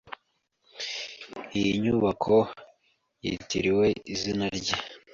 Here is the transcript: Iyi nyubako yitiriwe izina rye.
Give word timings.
Iyi 1.57 1.71
nyubako 1.83 2.35
yitiriwe 3.25 3.87
izina 4.13 4.45
rye. 4.57 4.75